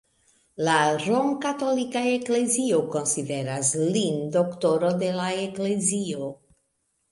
La 0.67 0.77
Romkatolika 1.01 2.01
Eklezio 2.13 2.81
konsideras 2.97 3.71
lin 3.99 4.19
Doktoro 4.39 4.93
de 5.05 5.13
la 5.21 5.31
Eklezio. 5.45 6.35